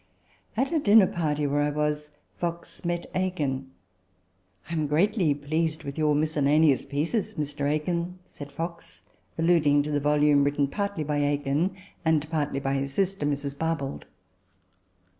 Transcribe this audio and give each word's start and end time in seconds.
At 0.57 0.71
a 0.71 0.79
dinner 0.79 1.05
party, 1.05 1.45
where 1.45 1.61
I 1.61 1.69
was, 1.69 2.09
Fox 2.35 2.83
met 2.83 3.05
Aikin." 3.13 3.67
I 4.71 4.73
am 4.73 4.87
greatly 4.87 5.35
pleased 5.35 5.83
with 5.83 5.95
your' 5.95 6.15
Miscellaneous 6.15 6.87
Pieces,' 6.87 7.35
Mr. 7.35 7.69
Aikin," 7.69 8.15
said 8.25 8.51
Fox 8.51 9.03
(alluding 9.37 9.83
to 9.83 9.91
the 9.91 9.99
volume 9.99 10.43
written 10.43 10.67
partly 10.67 11.03
by 11.03 11.19
Aikin, 11.19 11.75
and 12.03 12.27
partly 12.31 12.59
by 12.59 12.73
his 12.73 12.91
sister 12.95 13.27
Mrs. 13.27 13.55
Barbauld). 13.55 14.05